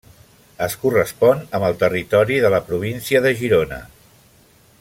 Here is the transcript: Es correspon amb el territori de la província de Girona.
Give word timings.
Es 0.67 0.77
correspon 0.85 1.43
amb 1.59 1.67
el 1.69 1.77
territori 1.83 2.41
de 2.47 2.51
la 2.57 2.63
província 2.71 3.25
de 3.27 3.37
Girona. 3.43 3.83